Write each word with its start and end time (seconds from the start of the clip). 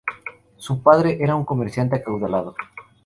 Su 0.57 0.81
padre 0.81 1.19
era 1.21 1.35
un 1.35 1.45
comerciante 1.45 1.97
acaudalado. 1.97 2.55